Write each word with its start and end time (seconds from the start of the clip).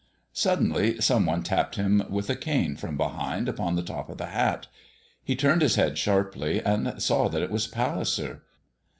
Suddenly 0.33 0.99
some 0.99 1.27
one 1.27 1.43
tapped 1.43 1.75
him 1.75 2.01
with 2.09 2.27
a 2.27 2.35
cane 2.35 2.75
from 2.75 2.97
behind 2.97 3.47
upon 3.47 3.75
the 3.75 3.83
top 3.83 4.09
of 4.09 4.17
the 4.17 4.25
hat. 4.33 4.65
He 5.23 5.35
turned 5.35 5.61
his 5.61 5.75
head 5.75 5.95
sharply 5.99 6.59
and 6.59 6.99
saw 6.99 7.27
that 7.29 7.43
it 7.43 7.51
was 7.51 7.67
Palliser. 7.67 8.41